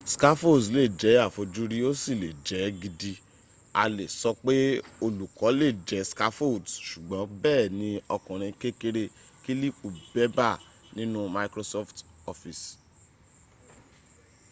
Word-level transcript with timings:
scaffolds 0.13 0.65
lè 0.75 0.83
jẹ́ 0.99 1.21
àfojúrí 1.25 1.77
ó 1.89 1.91
sì 2.01 2.11
lè 2.21 2.29
jẹ́ 2.47 2.73
gidi 2.81 3.13
a 3.81 3.83
lè 3.95 4.05
sọ 4.19 4.29
pé 4.43 4.55
olùkọ 5.05 5.47
lè 5.59 5.67
jẹ́ 5.87 6.07
scaffolds 6.11 6.71
ṣùgbọ́n 6.89 7.29
bẹ́ẹ̀ 7.41 7.71
ni 7.79 7.89
ọkùrin 8.15 8.57
kékeré 8.61 9.03
kílípù 9.43 9.87
bébà 10.13 10.47
nínu 10.95 11.19
microsoft 11.37 11.97
office 12.31 12.65